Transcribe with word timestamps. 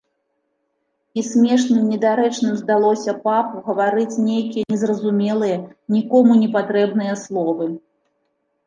І 1.21 1.23
смешным, 1.31 1.83
недарэчным 1.91 2.55
здалося 2.61 3.15
папу 3.27 3.55
гаварыць 3.69 4.19
нейкія 4.31 4.65
незразумелыя, 4.77 5.57
нікому 5.99 6.31
непатрэбныя 6.47 7.13
словы. 7.29 7.65